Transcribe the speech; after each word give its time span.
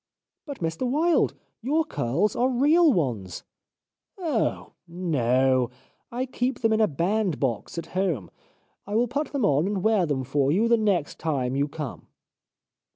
"But, 0.47 0.61
Mr 0.61 0.89
Wilde, 0.89 1.35
your 1.61 1.85
curls 1.85 2.35
are 2.35 2.49
real 2.49 2.91
ones!"" 2.91 3.43
Oh! 4.17 4.71
No! 4.87 5.69
I 6.11 6.25
keep 6.25 6.61
them 6.61 6.73
in 6.73 6.81
a 6.81 6.87
bandbox 6.87 7.77
at 7.77 7.85
home. 7.93 8.31
I 8.87 8.95
will 8.95 9.07
put 9.07 9.31
them 9.31 9.45
on 9.45 9.67
and 9.67 9.83
wear 9.83 10.07
them 10.07 10.23
for 10.23 10.51
you 10.51 10.67
the 10.67 10.75
next 10.75 11.19
time 11.19 11.55
you 11.55 11.67
come." 11.67 12.07